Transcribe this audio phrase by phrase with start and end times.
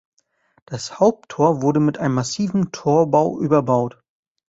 [0.65, 4.01] Das Haupttor wurde mit einem massiven Torbau überbaut.